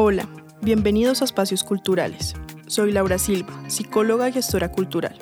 [0.00, 0.28] Hola,
[0.62, 2.34] bienvenidos a Espacios Culturales.
[2.66, 5.14] Soy Laura Silva, psicóloga y gestora cultural.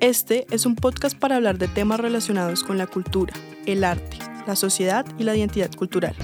[0.00, 3.34] Este es un podcast para hablar de temas relacionados con la cultura,
[3.66, 4.16] el arte,
[4.46, 6.14] la sociedad y la identidad cultural,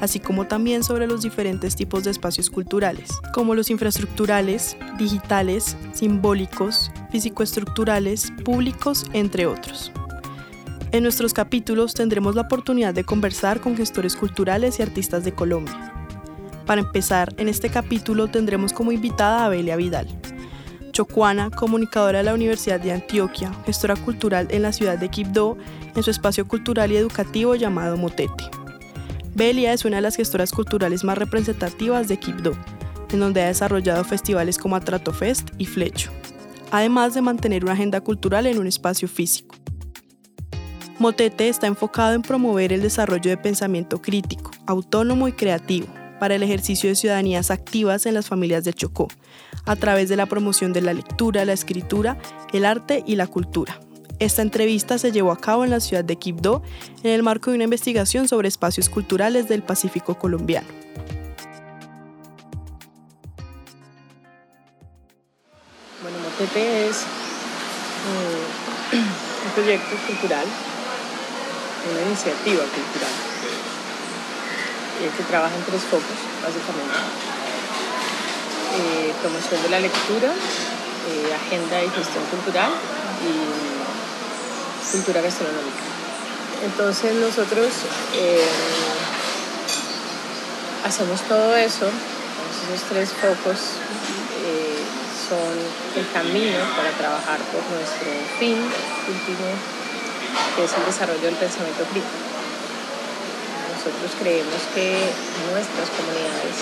[0.00, 6.92] así como también sobre los diferentes tipos de espacios culturales, como los infraestructurales, digitales, simbólicos,
[7.10, 9.90] físicoestructurales, públicos, entre otros.
[10.92, 15.92] En nuestros capítulos tendremos la oportunidad de conversar con gestores culturales y artistas de Colombia
[16.66, 20.08] para empezar, en este capítulo tendremos como invitada a Belia Vidal,
[20.90, 25.56] chocuana, comunicadora de la Universidad de Antioquia, gestora cultural en la ciudad de Quibdó,
[25.94, 28.50] en su espacio cultural y educativo llamado Motete.
[29.36, 32.56] Belia es una de las gestoras culturales más representativas de Quibdó,
[33.12, 36.10] en donde ha desarrollado festivales como Atrato Fest y Flecho,
[36.72, 39.45] además de mantener una agenda cultural en un espacio físico.
[40.98, 46.42] Motete está enfocado en promover el desarrollo de pensamiento crítico, autónomo y creativo, para el
[46.42, 49.08] ejercicio de ciudadanías activas en las familias de Chocó,
[49.66, 52.16] a través de la promoción de la lectura, la escritura,
[52.54, 53.78] el arte y la cultura.
[54.20, 56.62] Esta entrevista se llevó a cabo en la ciudad de Quibdó
[57.02, 60.68] en el marco de una investigación sobre espacios culturales del Pacífico colombiano.
[66.00, 67.02] Bueno, Motete es
[68.92, 70.46] eh, un proyecto cultural,
[71.90, 73.14] una iniciativa cultural
[75.02, 76.96] eh, que trabaja en tres focos, básicamente.
[78.76, 82.70] Eh, promoción de la lectura, eh, agenda y gestión cultural
[83.22, 85.84] y cultura gastronómica.
[86.64, 87.68] Entonces nosotros
[90.84, 93.76] hacemos todo eso, esos tres focos
[95.28, 95.52] son
[95.96, 99.48] el camino para trabajar por nuestro fin último,
[100.56, 102.26] que es el desarrollo del pensamiento crítico
[103.86, 104.98] nosotros creemos que
[105.54, 106.58] nuestras comunidades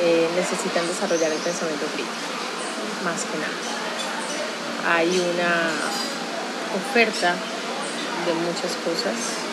[0.00, 2.16] eh, necesitan desarrollar el pensamiento crítico,
[3.04, 3.52] más que nada.
[4.96, 5.76] Hay una
[6.72, 7.36] oferta
[8.24, 9.44] de muchas cosas,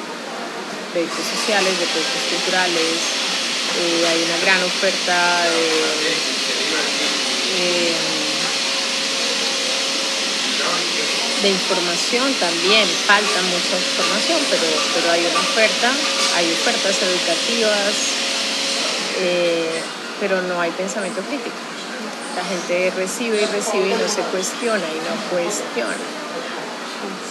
[0.96, 2.96] proyectos sociales, de proyectos culturales,
[3.84, 6.16] eh, hay una gran oferta de
[11.44, 14.64] de información también, falta mucha información, pero,
[14.96, 15.92] pero hay una oferta,
[16.38, 17.92] hay ofertas educativas,
[19.20, 19.84] eh,
[20.22, 21.59] pero no hay pensamiento crítico.
[22.38, 25.92] La gente recibe y recibe y no se cuestiona y no cuestiona.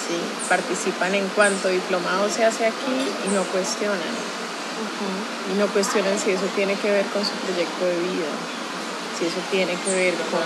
[0.04, 0.20] ¿sí?
[0.46, 4.12] Participan en cuanto diplomado se hace aquí y no cuestionan.
[5.50, 8.28] Y no cuestionan si eso tiene que ver con su proyecto de vida,
[9.18, 10.44] si eso tiene que ver con,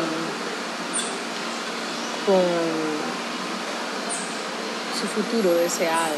[2.26, 2.95] con
[5.06, 6.16] su futuro deseado.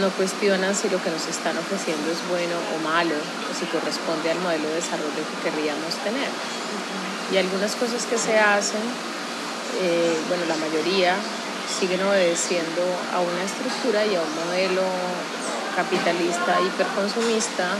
[0.00, 4.30] No cuestionan si lo que nos están ofreciendo es bueno o malo, o si corresponde
[4.30, 6.28] al modelo de desarrollo que querríamos tener.
[7.32, 8.80] Y algunas cosas que se hacen,
[9.82, 11.16] eh, bueno, la mayoría
[11.66, 14.82] siguen obedeciendo a una estructura y a un modelo
[15.74, 17.74] capitalista hiperconsumista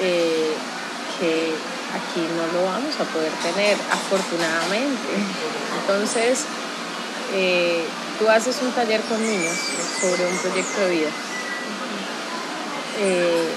[0.00, 0.54] eh,
[1.18, 1.54] que
[1.92, 5.12] aquí no lo vamos a poder tener, afortunadamente.
[5.80, 6.46] Entonces,
[7.34, 7.84] eh,
[8.18, 9.56] tú haces un taller con niños
[10.00, 11.10] sobre un proyecto de vida.
[13.00, 13.48] Eh,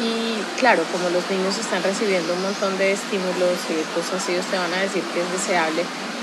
[0.00, 4.44] y claro, como los niños están recibiendo un montón de estímulos y de cosas, ellos
[4.50, 5.82] te van a decir que es deseable,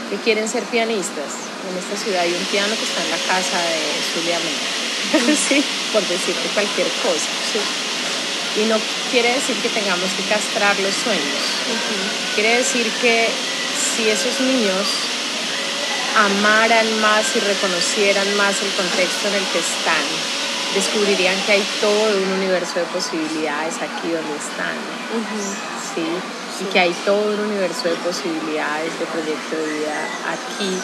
[0.10, 1.50] que quieren ser pianistas.
[1.70, 3.80] En esta ciudad hay un piano que está en la casa de
[4.14, 4.40] Zulia
[5.50, 7.30] sí, por decirte cualquier cosa.
[8.62, 8.78] Y no
[9.12, 11.42] quiere decir que tengamos que castrar los sueños.
[12.36, 13.28] Quiere decir que
[13.74, 14.88] si esos niños
[16.16, 20.06] amaran más y reconocieran más el contexto en el que están,
[20.74, 24.78] descubrirían que hay todo un universo de posibilidades aquí donde están.
[25.96, 26.06] ¿sí?
[26.62, 30.78] Y que hay todo un universo de posibilidades de proyecto de vida aquí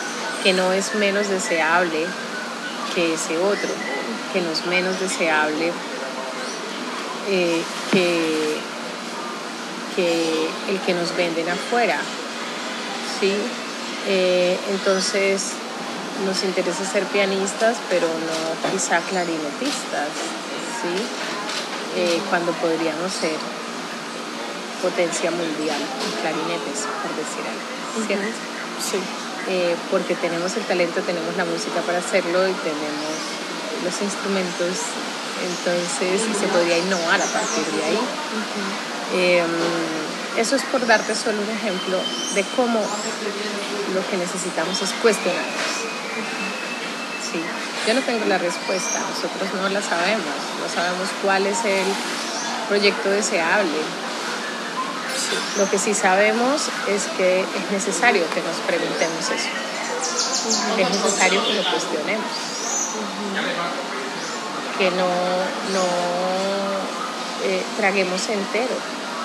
[0.44, 2.06] que no es menos deseable
[2.96, 3.70] que ese otro,
[4.34, 5.72] que no es menos deseable
[7.28, 7.62] eh,
[7.92, 8.58] que,
[9.96, 12.00] que el que nos venden afuera.
[13.20, 13.34] ¿sí?
[14.08, 15.52] Eh, entonces
[16.26, 20.10] nos interesa ser pianistas, pero no quizá clarinetistas,
[20.82, 20.94] ¿sí?
[21.96, 23.38] Eh, cuando podríamos ser
[24.82, 28.38] potencia mundial en clarinetes, por decir algo, ¿cierto?
[28.80, 29.00] Sí.
[29.50, 33.16] Eh, porque tenemos el talento, tenemos la música para hacerlo y tenemos
[33.84, 34.76] los instrumentos,
[35.40, 38.00] entonces se podría innovar a partir de ahí.
[40.38, 41.98] Eso es por darte solo un ejemplo
[42.34, 42.80] de cómo
[43.94, 45.90] lo que necesitamos es cuestionarnos.
[47.88, 51.86] Yo no tengo la respuesta, nosotros no la sabemos, no sabemos cuál es el
[52.68, 53.80] proyecto deseable.
[55.58, 59.50] Lo que sí sabemos es que es necesario que nos preguntemos eso.
[60.78, 62.32] Es necesario que lo cuestionemos.
[64.78, 65.08] Que no,
[65.74, 65.86] no
[67.44, 68.76] eh, traguemos entero,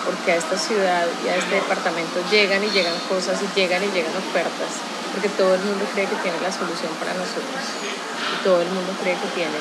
[0.04, 3.88] porque a esta ciudad y a este departamento llegan y llegan cosas y llegan y
[3.88, 7.62] llegan ofertas, porque todo el mundo cree que tiene la solución para nosotros
[8.32, 9.58] y todo el mundo cree que tiene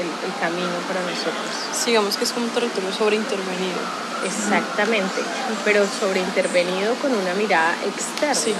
[0.00, 1.52] el, el camino para nosotros.
[1.72, 3.80] Sigamos que es como un territorio sobreintervenido.
[4.24, 5.22] Exactamente,
[5.64, 8.34] pero sobreintervenido con una mirada externa.
[8.34, 8.54] Sí,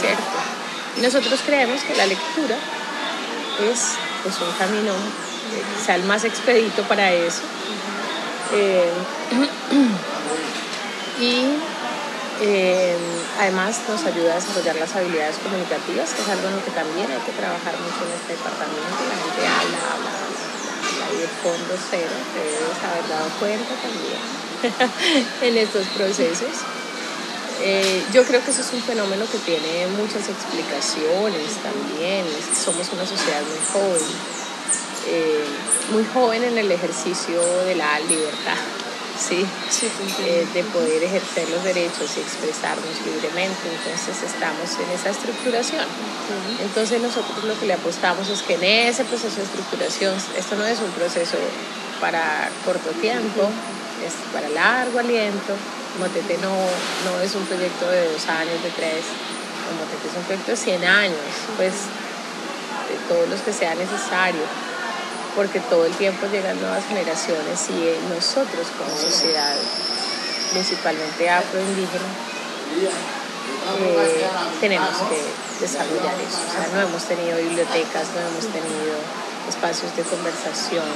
[0.00, 0.22] ¿cierto?
[0.96, 2.56] Y nosotros creemos que la lectura
[3.70, 7.42] es pues, un camino eh, quizá el más expedito para eso.
[8.52, 8.90] Eh,
[11.20, 11.58] y
[12.40, 12.96] eh,
[13.38, 17.10] además nos ayuda a desarrollar las habilidades comunicativas, que es algo en lo que también
[17.10, 19.02] hay que trabajar mucho en este departamento.
[19.10, 23.74] La gente habla, habla, habla, habla y de fondo cero, te debes haber dado cuenta
[23.82, 24.22] también
[25.42, 26.54] en estos procesos.
[27.60, 32.24] Eh, yo creo que eso es un fenómeno que tiene muchas explicaciones también.
[32.54, 34.06] Somos una sociedad muy joven,
[35.08, 35.44] eh,
[35.90, 38.62] muy joven en el ejercicio de la libertad,
[39.18, 39.44] ¿sí?
[40.20, 43.58] Eh, de poder ejercer los derechos y expresarnos libremente.
[43.66, 45.84] Entonces estamos en esa estructuración.
[46.62, 50.64] Entonces nosotros lo que le apostamos es que en ese proceso de estructuración, esto no
[50.64, 51.36] es un proceso
[52.00, 53.50] para corto tiempo,
[54.06, 55.54] es para largo aliento.
[55.98, 56.54] Motete no,
[57.04, 59.02] no es un proyecto de dos años, de tres,
[59.76, 61.72] Motete es un proyecto de 100 años, pues
[62.88, 64.40] de todos los que sea necesario,
[65.38, 69.54] porque todo el tiempo llegan nuevas generaciones y nosotros como sociedad,
[70.50, 72.10] principalmente afroindígena,
[73.78, 74.26] eh,
[74.60, 75.22] tenemos que
[75.60, 76.42] desarrollar eso.
[76.42, 78.98] O sea, no hemos tenido bibliotecas, no hemos tenido
[79.48, 80.90] espacios de conversación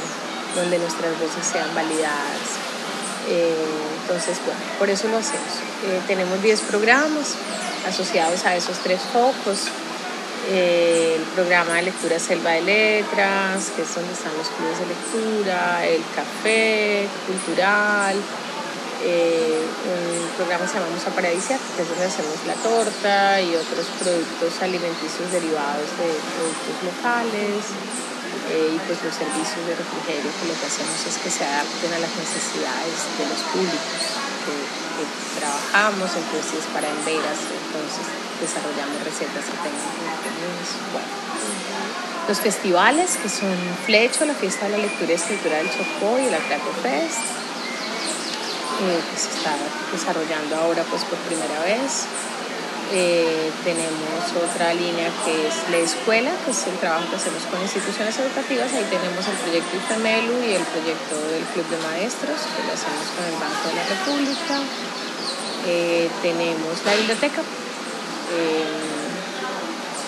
[0.57, 2.59] donde nuestras voces sean validadas,
[3.29, 3.55] eh,
[4.03, 5.55] entonces, bueno, por eso lo hacemos.
[5.87, 7.37] Eh, tenemos 10 programas
[7.87, 9.71] asociados a esos tres focos.
[10.51, 14.87] Eh, el programa de lectura Selva de Letras, que es donde están los clubes de
[14.87, 18.17] lectura, el café cultural,
[19.03, 23.87] un programa que se llama Musa Paradisiaca, que es donde hacemos la torta y otros
[23.99, 27.63] productos alimenticios derivados de productos locales
[28.51, 31.91] eh, y pues los servicios de refrigerio que lo que hacemos es que se adapten
[31.95, 34.83] a las necesidades de los públicos que,
[35.39, 38.07] trabajamos, entonces para enveras, entonces
[38.43, 39.87] desarrollamos recetas que tengan.
[40.93, 41.09] Bueno.
[42.29, 43.55] Los festivales que son
[43.87, 47.23] Flecho, la fiesta de la lectura y escritura del Chocó y el Atraco Fest,
[48.83, 49.55] eh, que se está
[49.91, 52.07] desarrollando ahora pues por primera vez.
[52.95, 57.61] Eh, tenemos otra línea que es la escuela, que es el trabajo que hacemos con
[57.63, 58.69] instituciones educativas.
[58.75, 63.07] Ahí tenemos el proyecto IFEMELU y el proyecto del Club de Maestros, que lo hacemos
[63.17, 64.55] con el Banco de la República.
[65.67, 67.41] Eh, tenemos la biblioteca.
[68.33, 68.65] Eh,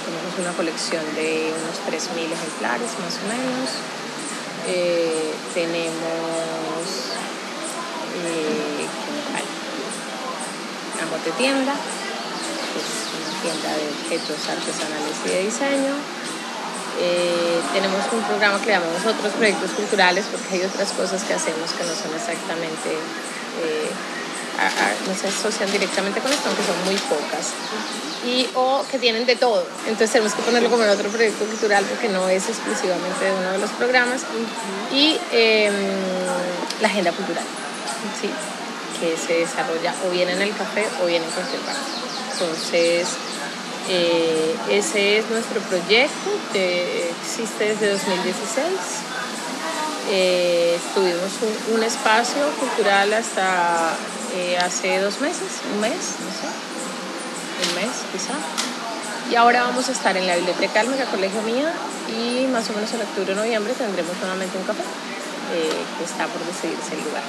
[0.05, 3.71] tenemos una colección de unos 3.000 ejemplares más o menos.
[5.55, 6.05] tenemos
[10.95, 11.75] una bote tienda
[13.45, 15.95] tienda de objetos artesanales y de diseño.
[16.97, 21.73] Eh, tenemos un programa que llamamos otros proyectos culturales porque hay otras cosas que hacemos
[21.77, 22.97] que no son exactamente,
[25.07, 27.53] no se asocian directamente con esto, aunque son muy pocas.
[28.27, 29.67] Y, o que tienen de todo.
[29.87, 33.53] Entonces tenemos que ponerlo como en otro proyecto cultural porque no es exclusivamente de uno
[33.53, 34.23] de los programas.
[34.93, 35.75] Y em,
[36.81, 37.45] la agenda cultural,
[38.21, 38.31] ¿sí?
[38.99, 41.61] que se desarrolla o bien en el café o bien en cualquier
[42.33, 43.09] Entonces,
[43.89, 48.67] eh, ese es nuestro proyecto que existe desde 2016.
[50.11, 51.33] Eh, tuvimos
[51.73, 53.97] un, espacio cultural hasta
[54.35, 56.49] eh, hace dos meses, un mes, no sé,
[57.69, 58.35] un mes quizá.
[59.31, 61.73] Y ahora vamos a estar en la Biblioteca del Mega Colegio Mía
[62.09, 64.83] y más o menos en octubre o noviembre tendremos nuevamente un café
[65.99, 67.23] que está por decidirse el lugar.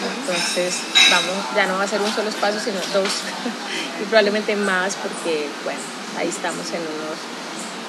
[0.00, 3.10] Entonces, vamos, ya no va a ser un solo espacio, sino dos
[4.00, 5.80] y probablemente más porque, bueno,
[6.16, 7.18] ahí estamos en unos,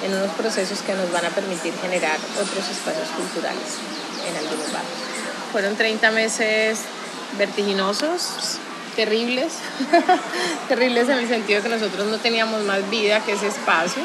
[0.04, 3.78] en unos procesos que nos van a permitir generar otros espacios culturales
[4.28, 5.00] en algunos barrios.
[5.52, 6.80] Fueron 30 meses
[7.38, 8.58] vertiginosos,
[8.94, 9.52] terribles,
[10.68, 14.02] terribles en el sentido de que nosotros no teníamos más vida que ese espacio.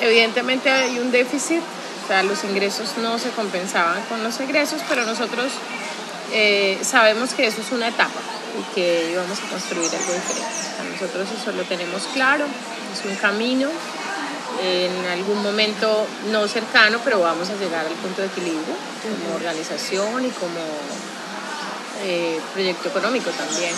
[0.00, 1.60] Evidentemente hay un déficit,
[2.04, 5.52] o sea, los ingresos no se compensaban con los egresos, pero nosotros
[6.32, 8.20] eh, sabemos que eso es una etapa
[8.58, 10.92] y que íbamos a construir algo diferente.
[10.92, 13.68] nosotros eso lo tenemos claro, es un camino.
[14.62, 20.24] En algún momento no cercano, pero vamos a llegar al punto de equilibrio como organización
[20.24, 20.60] y como
[22.02, 23.74] eh, proyecto económico también.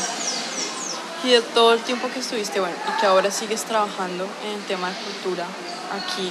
[1.25, 4.63] Y de todo el tiempo que estuviste, bueno, y que ahora sigues trabajando en el
[4.65, 5.47] tema de cultura
[5.93, 6.31] aquí,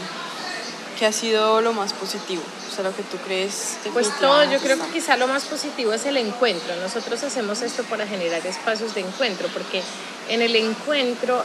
[0.98, 2.42] ¿qué ha sido lo más positivo?
[2.72, 3.78] O sea, lo que tú crees.
[3.94, 6.76] Pues todo, yo creo que quizá lo más positivo es el encuentro.
[6.78, 9.82] Nosotros hacemos esto para generar espacios de encuentro, porque
[10.30, 11.44] en el encuentro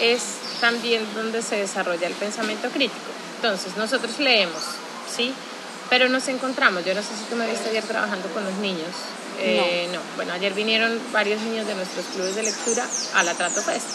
[0.00, 0.22] es
[0.60, 3.10] también donde se desarrolla el pensamiento crítico.
[3.36, 4.62] Entonces, nosotros leemos,
[5.14, 5.34] ¿sí?
[5.90, 6.84] Pero nos encontramos.
[6.84, 8.88] Yo no sé si tú me viste ayer trabajando con los niños.
[9.42, 10.00] Eh, no.
[10.16, 13.86] Bueno, ayer vinieron varios niños de nuestros clubes de lectura a la Trato Fest.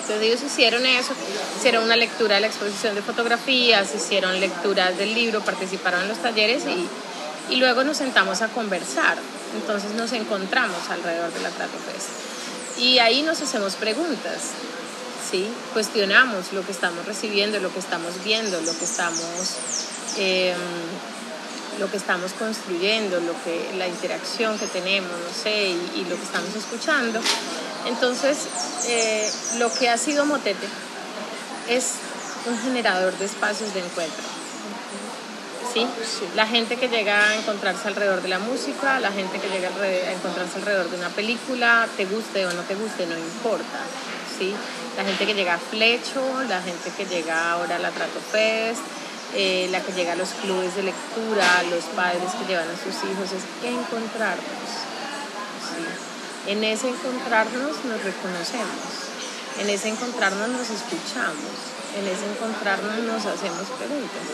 [0.00, 1.12] Entonces ellos hicieron eso,
[1.56, 6.18] hicieron una lectura de la exposición de fotografías, hicieron lecturas del libro, participaron en los
[6.18, 9.18] talleres y, y luego nos sentamos a conversar.
[9.54, 12.08] Entonces nos encontramos alrededor de la Trato Fest.
[12.78, 14.52] Y ahí nos hacemos preguntas.
[15.30, 15.46] ¿sí?
[15.72, 19.56] Cuestionamos lo que estamos recibiendo, lo que estamos viendo, lo que estamos,
[20.18, 20.56] em,
[21.80, 26.22] lo que estamos construyendo, lo que, la interacción que tenemos, no sé, y, lo que
[26.22, 27.20] estamos escuchando.
[27.86, 28.36] Entonces,
[28.86, 30.68] eh, lo que ha sido Motete
[31.68, 31.94] es
[32.46, 34.24] un generador de espacios de encuentro.
[35.72, 35.86] ¿Sí?
[36.34, 40.12] La gente que llega a encontrarse alrededor de la música, la gente que llega a
[40.12, 43.78] encontrarse alrededor de una película, te guste o no te guste, no importa.
[44.36, 44.52] ¿sí?
[44.96, 48.82] la gente que llega a Flecho, la gente que llega ahora a la Trato Fest,
[49.34, 52.94] eh, la que llega a los clubes de lectura, los padres que llevan a sus
[53.04, 54.90] hijos, es encontrarnos.
[56.46, 58.90] En ese encontrarnos nos reconocemos,
[59.60, 61.54] en ese encontrarnos nos escuchamos,
[61.96, 64.24] en ese encontrarnos nos hacemos preguntas,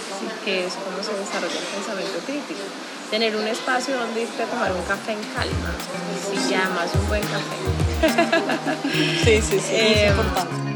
[0.44, 2.64] que es cómo se desarrolla el pensamiento crítico.
[3.10, 5.74] Tener un espacio donde irte a tomar un café en calma,
[6.32, 7.86] y además un buen café
[9.24, 10.75] sí, sí, sí, es em, importante.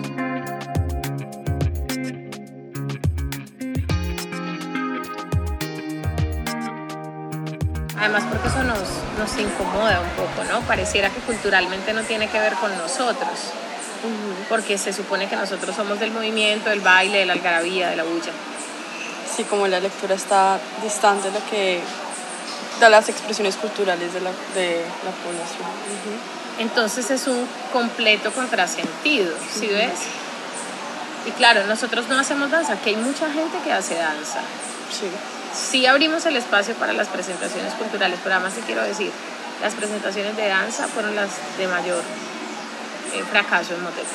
[8.00, 8.78] Además porque eso nos,
[9.18, 10.62] nos incomoda un poco, ¿no?
[10.62, 13.52] Pareciera que culturalmente no tiene que ver con nosotros,
[14.48, 18.04] porque se supone que nosotros somos del movimiento, del baile, de la algarabía, de la
[18.04, 18.32] bulla.
[19.36, 21.80] Sí, como la lectura está distante de lo que
[22.80, 25.68] da las expresiones culturales de la, de la población.
[26.58, 29.92] Entonces es un completo contrasentido, ¿sí ves?
[31.26, 34.40] Y claro, nosotros no hacemos danza, que hay mucha gente que hace danza.
[34.90, 35.06] Sí.
[35.54, 39.10] Sí abrimos el espacio para las presentaciones culturales, pero además te quiero decir,
[39.62, 42.02] las presentaciones de danza fueron las de mayor
[43.14, 44.06] eh, fracaso en Motete.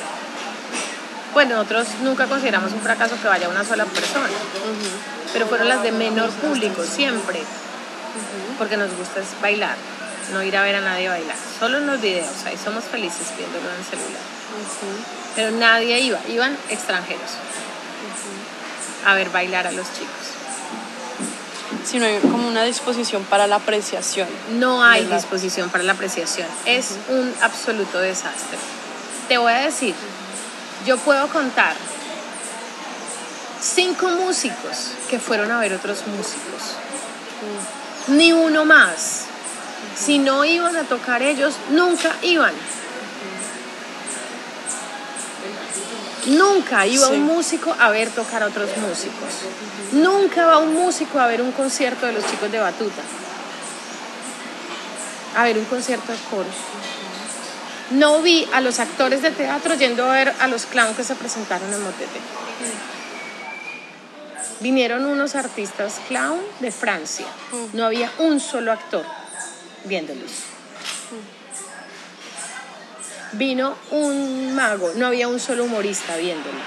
[1.32, 4.28] Pues nosotros nunca consideramos un fracaso que vaya una sola persona,
[5.32, 7.42] pero fueron las de menor público siempre,
[8.58, 9.76] porque nos gusta bailar
[10.32, 13.68] no ir a ver a nadie bailar, solo en los videos, ahí somos felices viéndolo
[13.70, 14.22] en el celular.
[15.34, 17.30] Pero nadie iba, iban extranjeros
[19.04, 20.35] a ver bailar a los chicos.
[21.86, 24.26] Si no hay como una disposición para la apreciación.
[24.58, 28.58] No hay disposición para la apreciación, es un absoluto desastre.
[29.28, 29.94] Te voy a decir,
[30.84, 31.76] yo puedo contar
[33.60, 36.74] cinco músicos que fueron a ver otros músicos,
[38.08, 39.26] ni uno más.
[39.96, 42.52] Si no iban a tocar ellos, nunca iban.
[46.26, 49.30] Nunca iba un músico a ver tocar a otros músicos.
[49.92, 53.02] Nunca va un músico a ver un concierto de los chicos de batuta.
[55.36, 56.48] A ver un concierto de coro.
[57.90, 61.14] No vi a los actores de teatro yendo a ver a los clowns que se
[61.14, 62.20] presentaron en Motete.
[64.58, 67.26] Vinieron unos artistas clown de Francia.
[67.72, 69.04] No había un solo actor
[69.84, 70.55] viéndolos.
[73.32, 76.58] Vino un mago, no había un solo humorista viéndolo,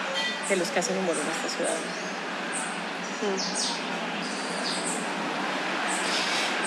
[0.49, 1.75] de los que hacen humor en esta ciudad.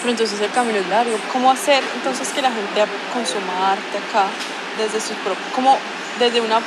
[0.01, 1.17] Pero entonces el camino es largo.
[1.33, 4.27] ¿Cómo hacer entonces que la gente consuma arte acá
[4.79, 5.17] desde sus
[5.55, 5.79] como
[6.19, 6.61] desde una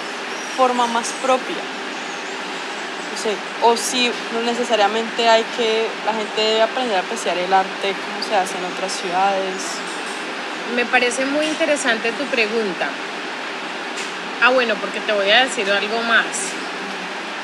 [0.55, 1.57] forma más propia?
[3.63, 8.27] o si no necesariamente hay que, la gente debe aprender a apreciar el arte como
[8.27, 9.63] se hace en otras ciudades.
[10.75, 12.89] Me parece muy interesante tu pregunta.
[14.41, 16.25] Ah, bueno, porque te voy a decir algo más.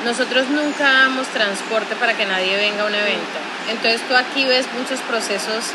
[0.05, 3.39] Nosotros nunca damos transporte para que nadie venga a un evento.
[3.69, 5.71] Entonces tú aquí ves muchos procesos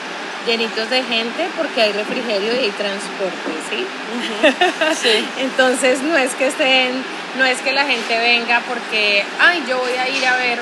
[0.46, 3.86] llenitos de gente porque hay refrigerio y hay transporte, ¿sí?
[5.02, 5.26] sí.
[5.38, 7.04] Entonces no es que estén
[7.38, 10.58] no es que la gente venga porque, ay, yo voy a ir a ver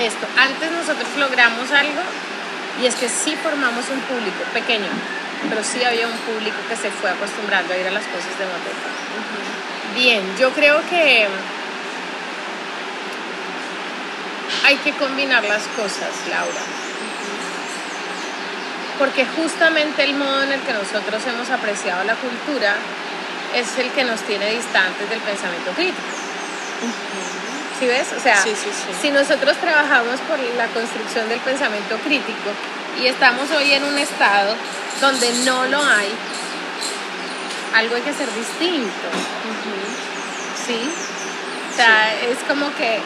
[0.00, 0.26] esto.
[0.36, 2.02] Antes nosotros logramos algo
[2.82, 4.88] y es que sí formamos un público pequeño,
[5.48, 8.44] pero sí había un público que se fue acostumbrando a ir a las cosas de
[8.44, 8.88] Moteta.
[9.94, 11.26] Bien, yo creo que
[14.64, 16.60] hay que combinar las cosas, Laura.
[18.98, 22.76] Porque justamente el modo en el que nosotros hemos apreciado la cultura
[23.54, 26.20] es el que nos tiene distantes del pensamiento crítico.
[27.78, 28.08] ¿Sí ves?
[28.16, 28.44] O sea,
[29.00, 32.50] si nosotros trabajamos por la construcción del pensamiento crítico
[33.00, 34.54] y estamos hoy en un estado
[35.00, 36.12] donde no lo hay,
[37.74, 39.08] algo hay que hacer distinto.
[40.66, 40.78] ¿Sí?
[41.72, 43.00] O sea, es como que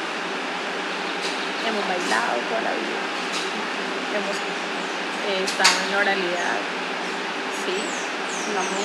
[1.62, 3.02] hemos bailado toda la vida,
[4.18, 4.36] hemos
[5.30, 6.58] eh, estado en la oralidad,
[7.62, 7.78] ¿sí?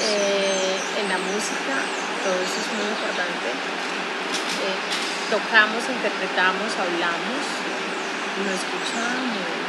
[0.06, 1.76] Eh, en la música,
[2.24, 3.50] todo eso es muy importante.
[4.62, 4.78] Eh,
[5.32, 7.42] tocamos, interpretamos, hablamos,
[8.46, 9.69] no escuchamos.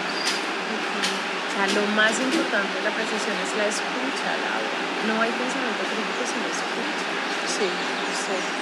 [1.61, 4.81] Sea, lo más importante de la precisión es la escucha, Laura.
[5.13, 7.05] No hay pensamiento crítico sin escucha.
[7.45, 8.61] Sí, sí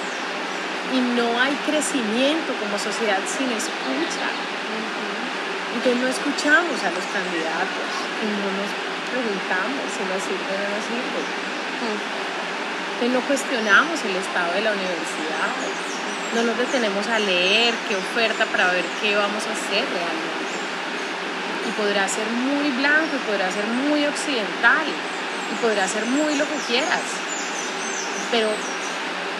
[0.92, 4.28] y no hay crecimiento como sociedad sin escucha.
[5.74, 7.90] Entonces no escuchamos a los candidatos
[8.24, 8.70] y no nos
[9.12, 11.22] preguntamos si nos sirve o no nos sirve.
[12.88, 15.48] Entonces no cuestionamos el estado de la universidad,
[16.34, 20.27] no nos detenemos a leer qué oferta para ver qué vamos a hacer realmente.
[21.78, 24.84] Podrá ser muy blanco y podrá ser muy occidental
[25.52, 27.06] y podrá ser muy lo que quieras.
[28.32, 28.48] Pero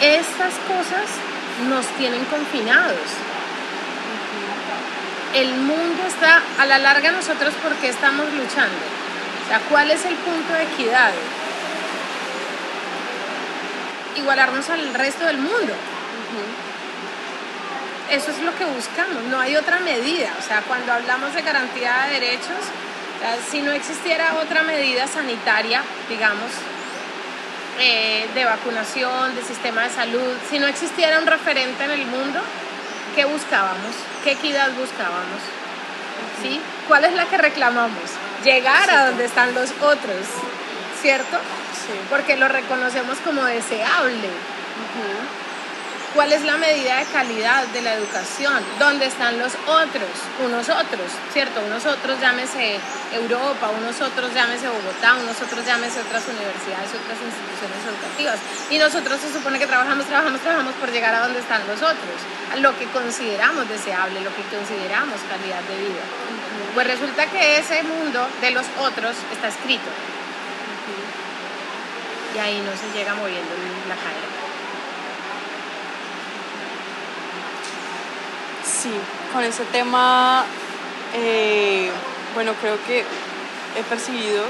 [0.01, 1.05] estas cosas
[1.67, 3.09] nos tienen confinados.
[5.35, 8.77] El mundo está, a la larga nosotros, ¿por qué estamos luchando?
[9.43, 11.11] O sea, ¿cuál es el punto de equidad?
[14.15, 15.73] Igualarnos al resto del mundo.
[18.09, 20.33] Eso es lo que buscamos, no hay otra medida.
[20.39, 22.65] O sea, cuando hablamos de garantía de derechos,
[23.51, 26.49] si no existiera otra medida sanitaria, digamos,
[27.79, 32.39] eh, de vacunación, de sistema de salud, si no existiera un referente en el mundo,
[33.15, 33.95] ¿qué buscábamos?
[34.23, 35.41] ¿Qué equidad buscábamos?
[36.41, 36.59] ¿Sí?
[36.87, 38.03] ¿Cuál es la que reclamamos?
[38.43, 40.25] Llegar a donde están los otros,
[41.01, 41.37] ¿cierto?
[41.73, 41.93] Sí.
[42.09, 44.29] Porque lo reconocemos como deseable.
[46.15, 48.63] ¿Cuál es la medida de calidad de la educación?
[48.79, 50.09] ¿Dónde están los otros?
[50.43, 51.61] Unos otros, ¿cierto?
[51.61, 52.79] Unos otros llámese
[53.13, 58.39] Europa, unos otros llámese Bogotá, unos otros llámese otras universidades, otras instituciones educativas.
[58.71, 62.17] Y nosotros se supone que trabajamos, trabajamos, trabajamos por llegar a donde están los otros,
[62.53, 66.03] a lo que consideramos deseable, lo que consideramos calidad de vida.
[66.73, 69.89] Pues resulta que ese mundo de los otros está escrito.
[72.33, 73.53] Y ahí no se llega moviendo
[73.87, 74.38] la cadera.
[78.69, 78.91] Sí,
[79.33, 80.45] con ese tema,
[81.15, 81.89] eh,
[82.35, 84.45] bueno, creo que he percibido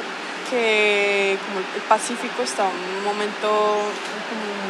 [0.49, 3.77] que como el Pacífico está en un momento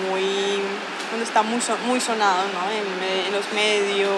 [0.07, 0.61] muy,
[1.09, 2.69] donde está muy, muy sonado ¿no?
[2.69, 4.13] en, los medios,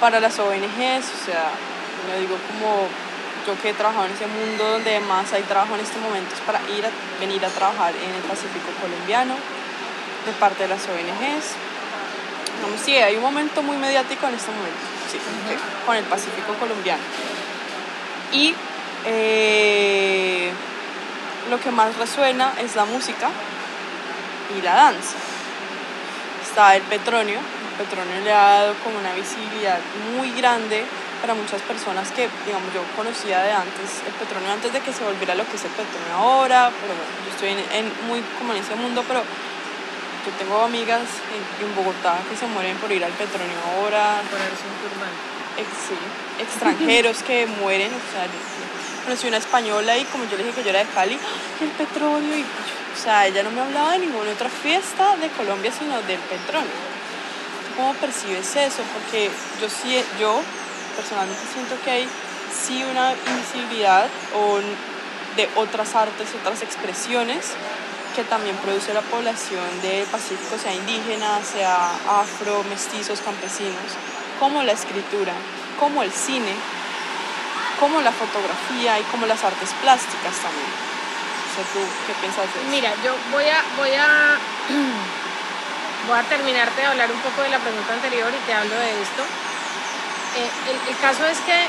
[0.00, 1.50] para las ONGs, o sea,
[2.08, 2.88] lo digo como
[3.46, 6.40] yo que he trabajado en ese mundo donde más hay trabajo en este momento es
[6.40, 6.90] para ir a,
[7.20, 9.34] venir a trabajar en el Pacífico colombiano
[10.24, 11.71] de parte de las ONGs
[12.82, 14.78] sí, hay un momento muy mediático en este momento,
[15.10, 15.18] sí,
[15.86, 17.02] con el Pacífico colombiano.
[18.32, 18.54] Y
[19.04, 20.50] eh,
[21.50, 23.30] lo que más resuena es la música
[24.56, 25.16] y la danza.
[26.42, 29.78] Está el petróleo, el petróleo le ha dado como una visibilidad
[30.16, 30.84] muy grande
[31.20, 35.04] para muchas personas que, digamos, yo conocía de antes el petróleo antes de que se
[35.04, 38.58] volviera lo que es el petróleo ahora, pero bueno, yo estoy en, muy como en
[38.58, 39.22] ese mundo, pero
[40.24, 41.02] yo tengo amigas
[41.60, 44.22] en, Bogotá que se mueren por ir al petróleo ahora.
[44.30, 45.18] Ponerse un turbante.
[45.86, 45.96] sí,
[46.42, 48.26] extranjeros que mueren, o sea,
[49.04, 51.18] conocí una española y como yo le dije que yo era de Cali,
[51.60, 55.72] el petróleo, y, o sea, ella no me hablaba de ninguna otra fiesta de Colombia
[55.76, 56.92] sino del petróleo.
[57.76, 58.82] ¿Cómo percibes eso?
[58.92, 59.30] Porque
[59.60, 60.40] yo sí, yo
[60.94, 62.08] personalmente siento que hay
[62.52, 64.60] sí una invisibilidad o
[65.36, 67.54] de otras artes, otras expresiones
[68.12, 73.96] que también produce la población del Pacífico, sea indígena, sea afro, mestizos, campesinos,
[74.38, 75.32] como la escritura,
[75.78, 76.54] como el cine,
[77.80, 80.92] como la fotografía y como las artes plásticas también.
[81.72, 82.70] ¿tú qué piensas de eso?
[82.70, 84.38] Mira, yo voy a, voy a,
[86.08, 89.02] voy a terminarte de hablar un poco de la pregunta anterior y te hablo de
[89.02, 89.22] esto.
[90.36, 90.50] Eh,
[90.88, 91.68] el caso es que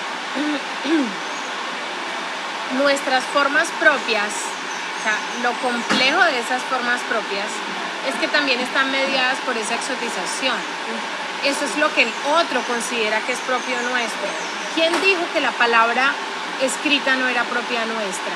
[2.84, 4.32] nuestras formas propias
[5.41, 7.47] lo complejo de esas formas propias
[8.07, 10.55] es que también están mediadas por esa exotización.
[11.43, 14.27] Eso es lo que el otro considera que es propio nuestro.
[14.75, 16.13] ¿Quién dijo que la palabra
[16.61, 18.35] escrita no era propia nuestra?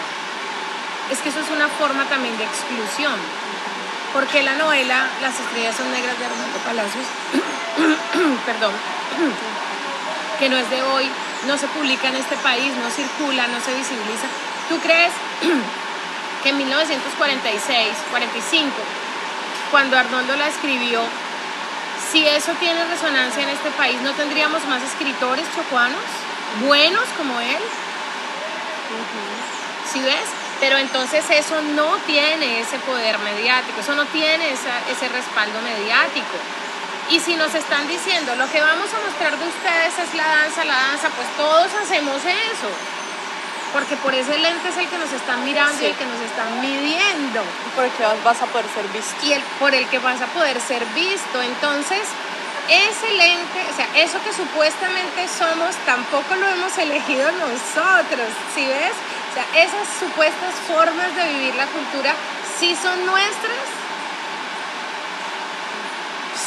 [1.12, 3.16] Es que eso es una forma también de exclusión.
[4.14, 7.06] Porque la novela Las estrellas son negras de Armando Palacios,
[8.46, 8.72] perdón,
[10.40, 11.10] que no es de hoy,
[11.46, 14.28] no se publica en este país, no circula, no se visibiliza.
[14.70, 15.12] ¿Tú crees
[16.44, 18.72] que en 1946, 45,
[19.72, 21.02] cuando Arnoldo la escribió,
[22.12, 26.02] si eso tiene resonancia en este país, ¿no tendríamos más escritores chocuanos
[26.66, 27.64] buenos como él?
[29.92, 30.30] ¿Sí ves?
[30.60, 36.38] Pero entonces eso no tiene ese poder mediático, eso no tiene ese respaldo mediático.
[37.10, 40.66] Y si nos están diciendo lo que vamos a mostrar de ustedes es la danza,
[40.66, 42.70] la danza, pues todos hacemos eso.
[43.74, 46.62] Porque por ese lente es el que nos están mirando y el que nos están
[46.62, 47.42] midiendo.
[47.42, 49.16] Y por el que vas a poder ser visto.
[49.26, 51.42] Y el, por el que vas a poder ser visto.
[51.42, 52.08] Entonces,
[52.70, 58.96] ese lente, o sea, eso que supuestamente somos, tampoco lo hemos elegido nosotros, ¿sí ves?
[59.32, 62.14] O sea, esas supuestas formas de vivir la cultura
[62.60, 63.64] sí son nuestras,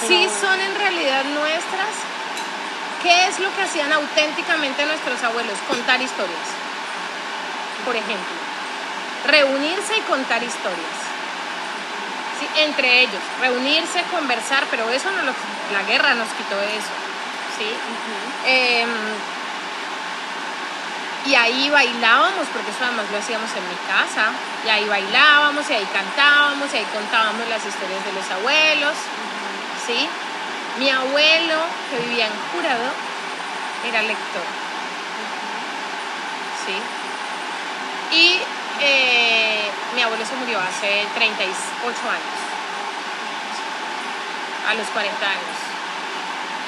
[0.06, 1.94] sí son en realidad nuestras.
[3.02, 5.56] ¿Qué es lo que hacían auténticamente nuestros abuelos?
[5.68, 6.60] Contar historias.
[7.85, 8.37] Por ejemplo,
[9.27, 11.11] reunirse y contar historias
[12.57, 15.33] entre ellos, reunirse, conversar, pero eso no lo,
[15.73, 16.95] la guerra nos quitó eso,
[17.59, 17.69] ¿sí?
[18.47, 18.88] Em,
[21.27, 24.33] y ahí bailábamos, porque eso además lo hacíamos en mi casa,
[24.64, 28.95] y ahí bailábamos, y ahí cantábamos, y ahí contábamos las historias de los abuelos,
[29.87, 30.09] ¿sí?
[30.79, 31.57] Mi abuelo,
[31.90, 32.90] que vivía en Jurado,
[33.87, 34.45] era lector,
[36.66, 36.99] ¿sí?
[38.12, 38.38] Y
[38.81, 42.38] eh, mi abuelo se murió hace 38 años,
[44.68, 45.57] a los 40 años,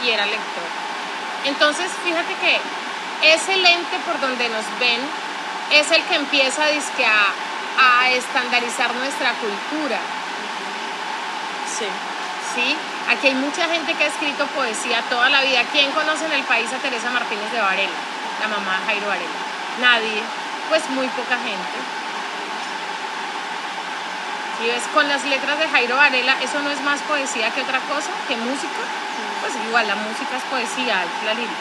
[0.05, 0.69] y era lector.
[1.45, 2.61] Entonces, fíjate que
[3.35, 5.01] ese lente por donde nos ven
[5.73, 9.99] es el que empieza a, a estandarizar nuestra cultura.
[11.67, 11.87] Sí.
[12.55, 12.77] ¿Sí?
[13.09, 15.63] Aquí hay mucha gente que ha escrito poesía toda la vida.
[15.73, 17.91] ¿Quién conoce en el país a Teresa Martínez de Varela?
[18.41, 19.31] La mamá de Jairo Varela.
[19.81, 20.23] Nadie.
[20.73, 21.77] Pues muy poca gente.
[24.65, 27.79] Y ves, con las letras de Jairo Varela, ¿eso no es más poesía que otra
[27.81, 28.81] cosa, que música?
[29.43, 31.53] Pues igual, la música es poesía, es la lírica.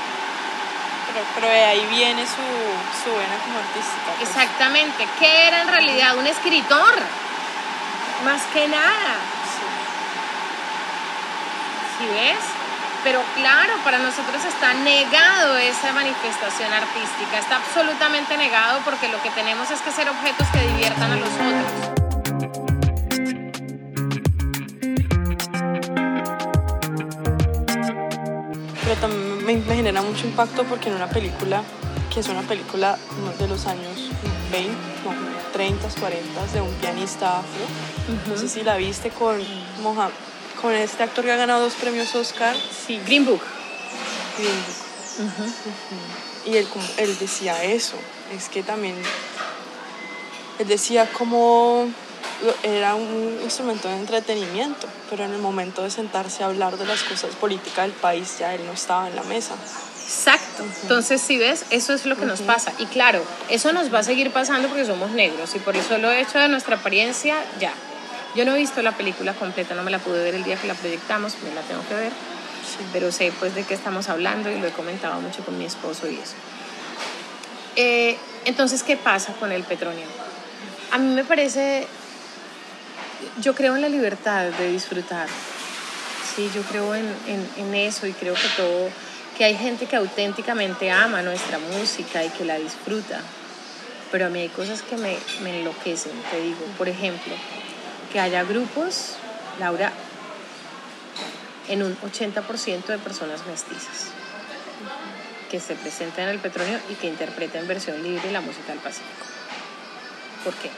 [1.35, 2.35] Pero, de ahí viene su,
[3.03, 4.13] su vena como artística.
[4.15, 4.29] Pues.
[4.29, 5.05] Exactamente.
[5.19, 6.15] ¿Qué era en realidad?
[6.15, 6.95] Un escritor.
[8.23, 9.19] Más que nada.
[11.97, 12.05] Sí.
[12.05, 12.60] ves?
[13.03, 19.31] Pero claro, para nosotros está negado esa manifestación artística, está absolutamente negado porque lo que
[19.31, 22.01] tenemos es que ser objetos que diviertan a los otros.
[28.99, 31.63] también me, genera mucho impacto porque en una película,
[32.13, 32.97] que es una película
[33.39, 34.09] de los años
[34.51, 34.69] 20,
[35.05, 37.65] no, 30, 40, de un pianista afro,
[38.27, 39.39] no sé si la viste con,
[40.61, 42.55] con este actor que ha ganado dos premios Oscar.
[42.85, 43.41] Sí, Green Book.
[44.37, 45.53] Green Book.
[46.45, 47.95] Y él, él decía eso,
[48.35, 48.95] es que también,
[50.59, 51.87] él decía como
[52.63, 57.03] era un instrumento de entretenimiento, pero en el momento de sentarse a hablar de las
[57.03, 59.53] cosas políticas del país ya él no estaba en la mesa.
[60.03, 60.65] Exacto.
[60.81, 62.73] Entonces, si ves, eso es lo que nos pasa.
[62.79, 66.11] Y claro, eso nos va a seguir pasando porque somos negros y por eso lo
[66.11, 67.73] he hecho de nuestra apariencia ya.
[68.35, 70.67] Yo no he visto la película completa, no me la pude ver el día que
[70.67, 72.11] la proyectamos, me la tengo que ver.
[72.93, 76.09] Pero sé pues de qué estamos hablando y lo he comentado mucho con mi esposo
[76.09, 76.35] y eso.
[77.75, 80.05] Eh, entonces, ¿qué pasa con el petróleo?
[80.91, 81.87] A mí me parece
[83.39, 85.27] yo creo en la libertad de disfrutar.
[86.35, 88.89] Sí, yo creo en, en, eso y creo que todo,
[89.37, 93.21] que hay gente que auténticamente ama nuestra música y que la disfruta.
[94.11, 96.59] Pero a mí hay cosas que me, me enloquecen, te digo.
[96.77, 97.33] Por ejemplo,
[98.11, 99.15] que haya grupos,
[99.59, 99.91] Laura,
[101.67, 104.11] en un 80% de personas mestizas
[105.49, 109.25] que se presenten en el petróleo y que interpreten versión libre la música del Pacífico.
[110.43, 110.69] ¿Por qué?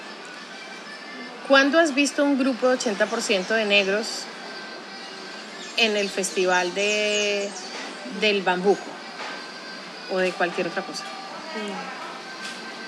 [1.47, 4.23] ¿Cuándo has visto un grupo de 80% de negros
[5.77, 7.49] en el festival de,
[8.19, 8.81] del bambuco
[10.11, 11.03] o de cualquier otra cosa?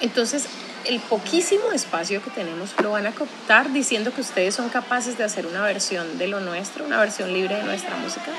[0.02, 0.48] Entonces,
[0.88, 5.24] el poquísimo espacio que tenemos lo van a cooptar diciendo que ustedes son capaces de
[5.24, 8.32] hacer una versión de lo nuestro, una versión libre de nuestra música.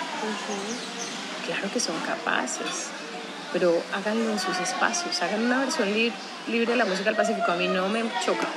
[1.47, 2.89] Claro que son capaces,
[3.53, 7.53] pero háganlo en sus espacios, hagan una versión libre de la música del Pacífico.
[7.53, 8.49] A mí no me choca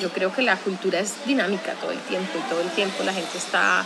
[0.00, 3.12] yo creo que la cultura es dinámica todo el tiempo y todo el tiempo la
[3.12, 3.84] gente está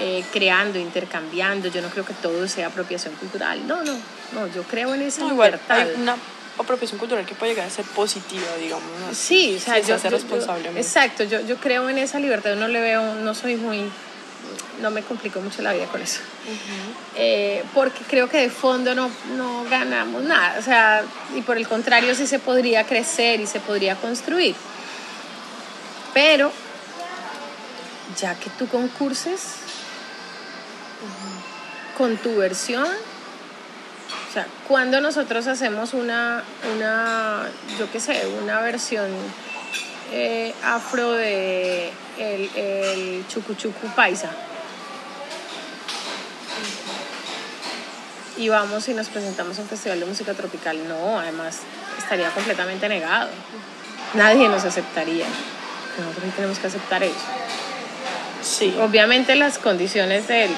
[0.00, 1.68] eh, creando, intercambiando.
[1.68, 3.66] Yo no creo que todo sea apropiación cultural.
[3.66, 3.94] No, no,
[4.32, 5.78] no, yo creo en esa libertad.
[5.78, 6.16] Hay una
[6.60, 8.84] apropiación cultural que puede llegar a ser positiva, digamos.
[9.12, 10.70] Sí, o sea, yo, se responsable.
[10.76, 12.54] exacto, yo, yo creo en esa libertad.
[12.56, 13.90] No le veo, no soy muy
[14.80, 16.20] no me complico mucho la vida con eso.
[17.16, 20.58] Eh, porque creo que de fondo no, no ganamos nada.
[20.58, 21.02] O sea,
[21.34, 24.54] y por el contrario, sí se podría crecer y se podría construir.
[26.14, 26.50] Pero,
[28.18, 29.56] ya que tú concurses
[31.96, 32.88] con tu versión,
[34.30, 36.44] o sea, cuando nosotros hacemos una,
[36.76, 39.10] una yo qué sé, una versión
[40.12, 44.30] eh, afro de el, el chucuchucu paisa.
[48.36, 50.78] Y vamos y nos presentamos a un festival de música tropical.
[50.88, 51.58] No, además
[51.98, 53.30] estaría completamente negado.
[54.14, 55.26] Nadie nos aceptaría.
[55.98, 57.14] Nosotros tenemos que aceptar eso.
[58.42, 58.76] Sí.
[58.80, 60.50] Obviamente las condiciones del,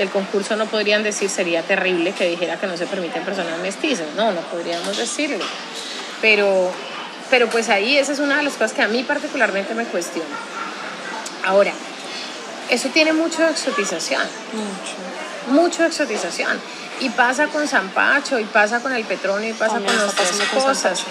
[0.00, 4.06] del concurso no podrían decir sería terrible que dijera que no se permiten personas mestizas.
[4.16, 5.44] No, no podríamos decirlo.
[6.22, 6.72] Pero
[7.28, 10.34] pero pues ahí esa es una de las cosas que a mí particularmente me cuestiona.
[11.44, 11.72] Ahora,
[12.70, 14.22] eso tiene mucho de exotización.
[14.52, 15.60] Mucho.
[15.62, 16.58] Mucho de exotización.
[17.00, 21.04] Y pasa con Zampacho, y pasa con el Petronio, y pasa con otras cosas.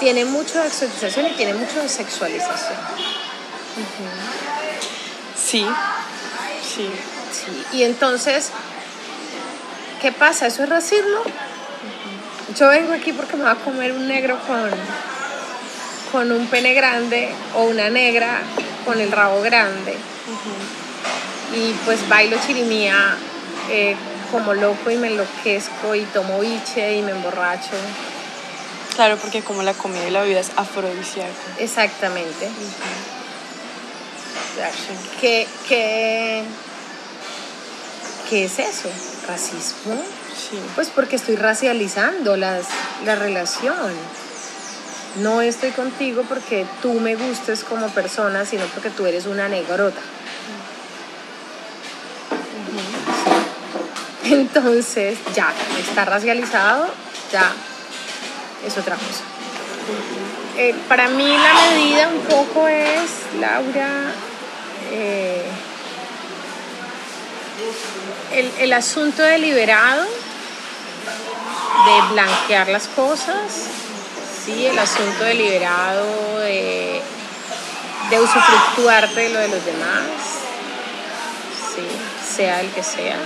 [0.00, 2.78] Tiene mucho de exotización y tiene mucho de sexualización.
[5.36, 5.64] Sí,
[6.74, 6.90] sí.
[7.32, 7.78] Sí.
[7.78, 8.50] Y entonces,
[10.00, 10.46] ¿qué pasa?
[10.46, 11.18] ¿Eso es racismo?
[12.56, 14.70] Yo vengo aquí porque me va a comer un negro con
[16.12, 18.42] con un pene grande o una negra
[18.84, 19.96] con el rabo grande.
[21.56, 23.16] Y pues bailo chirimía
[23.70, 23.96] eh,
[24.30, 27.70] como loco y me enloquezco y tomo biche y me emborracho.
[28.94, 31.30] Claro, porque como la comida y la vida es afrodisíaca.
[31.58, 32.50] Exactamente.
[35.20, 36.42] ¿Qué, qué,
[38.32, 38.88] qué es eso?
[39.28, 40.02] ¿Racismo?
[40.34, 40.58] Sí.
[40.74, 42.64] Pues porque estoy racializando las,
[43.04, 43.92] la relación
[45.16, 50.00] no estoy contigo porque tú me gustes como persona, sino porque tú eres una negrota.
[54.24, 56.86] Entonces, ya, está racializado,
[57.30, 57.52] ya
[58.66, 59.24] es otra cosa.
[60.56, 64.14] Eh, para mí la medida un poco es, Laura,
[64.90, 65.44] eh,
[68.32, 70.04] el, el asunto deliberado
[71.86, 73.36] de blanquear las cosas,
[74.44, 74.66] ¿sí?
[74.66, 77.00] el asunto deliberado de,
[78.10, 80.06] de usufructuarte de lo de los demás,
[81.74, 82.34] ¿sí?
[82.36, 83.16] sea el que sea.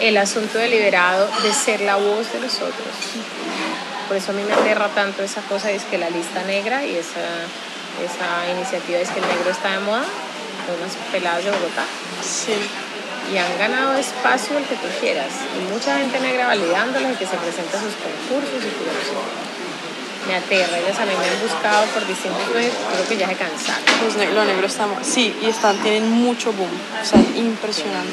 [0.00, 2.94] El asunto deliberado de ser la voz de los otros.
[4.08, 6.96] Por eso a mí me aterra tanto esa cosa, es que la lista negra y
[6.96, 7.20] esa,
[8.02, 10.04] esa iniciativa es que el negro está de moda,
[10.78, 11.84] unas peladas de Bogotá.
[12.22, 12.54] Sí
[13.30, 15.30] y han ganado espacio el que tú quieras.
[15.58, 19.52] Y mucha gente negra validándolas y que se presenta a sus concursos y todo
[20.26, 20.78] me aterra.
[20.78, 23.84] Ellas a mí me han buscado por distintos medios, creo que ya se cansaron.
[24.04, 28.12] Los ne lo negro está, sí, y están, tienen mucho boom, o sea, impresionante.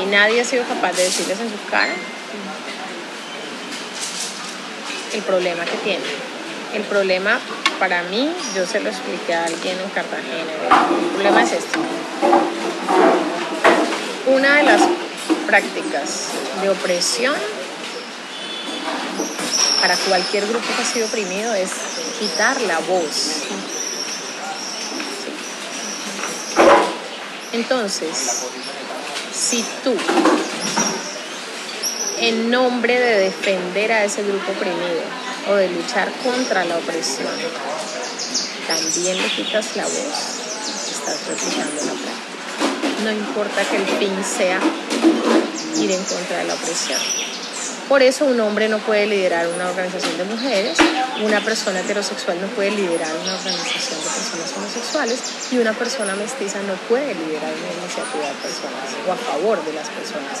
[0.00, 1.92] Y nadie ha sido capaz de decirles en su cara
[5.12, 6.32] el problema que tienen.
[6.74, 7.38] El problema,
[7.78, 10.52] para mí, yo se lo expliqué a alguien en Cartagena.
[11.02, 11.78] El problema es esto.
[14.32, 14.80] Una de las
[15.46, 16.28] prácticas
[16.62, 17.34] de opresión
[19.82, 21.70] para cualquier grupo que ha sido oprimido es
[22.18, 23.42] quitar la voz.
[27.52, 28.44] Entonces,
[29.34, 29.94] si tú,
[32.18, 35.02] en nombre de defender a ese grupo oprimido
[35.50, 37.28] o de luchar contra la opresión,
[38.66, 39.92] también le quitas la voz,
[40.90, 42.31] estás replicando la práctica.
[43.04, 44.60] No importa que el fin sea
[45.80, 46.98] ir en contra de la opresión.
[47.88, 50.78] Por eso un hombre no puede liderar una organización de mujeres,
[51.22, 56.62] una persona heterosexual no puede liderar una organización de personas homosexuales y una persona mestiza
[56.62, 60.40] no puede liderar una iniciativa de personas o a favor de las personas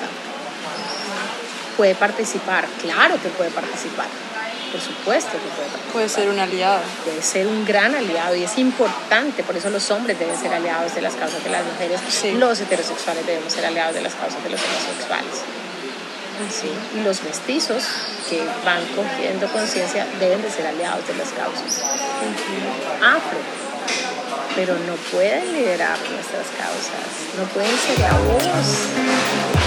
[1.76, 4.06] Puede participar, claro que puede participar,
[4.72, 5.92] por supuesto que puede participar.
[5.92, 6.80] Puede ser un aliado.
[7.04, 10.94] Puede ser un gran aliado y es importante, por eso los hombres deben ser aliados
[10.94, 12.00] de las causas de las mujeres,
[12.34, 15.44] los heterosexuales debemos ser aliados de las causas de los homosexuales.
[16.94, 17.84] Y los mestizos
[18.28, 21.84] que van cogiendo conciencia deben de ser aliados de las causas.
[23.00, 23.38] Afro.
[24.56, 29.61] Pero no pueden liderar nuestras causas, no pueden ser la voz.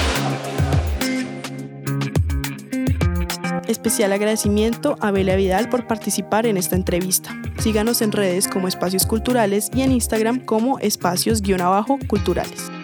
[3.68, 7.36] Especial agradecimiento a Belia Vidal por participar en esta entrevista.
[7.60, 12.75] Síganos en redes como Espacios Culturales y en Instagram como espacios-culturales.